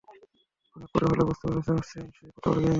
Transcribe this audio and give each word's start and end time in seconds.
অনেক 0.75 0.89
পড়ে 0.93 1.05
হলেও 1.11 1.27
বুঝতে 1.29 1.45
পেরেছো, 1.47 1.73
স্যাম 1.89 2.07
সে 2.15 2.23
কত 2.27 2.45
বড় 2.45 2.55
বেঈমান। 2.55 2.69